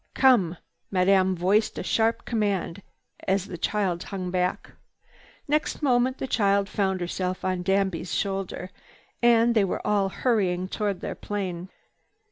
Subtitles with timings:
[0.15, 0.57] "Come!"
[0.89, 2.81] Madame voiced a sharp command
[3.27, 4.71] as the child hung back.
[5.47, 8.71] Next moment the child found herself on Danby's shoulder,
[9.21, 11.69] and they were all hurrying away toward their plane.